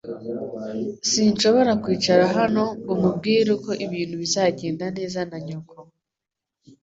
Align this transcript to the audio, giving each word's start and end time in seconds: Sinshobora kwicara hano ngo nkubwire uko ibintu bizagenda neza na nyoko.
Sinshobora 1.11 1.71
kwicara 1.83 2.23
hano 2.37 2.63
ngo 2.79 2.91
nkubwire 2.99 3.49
uko 3.57 3.71
ibintu 3.85 4.15
bizagenda 4.21 4.85
neza 4.97 5.19
na 5.29 5.37
nyoko. 5.45 5.75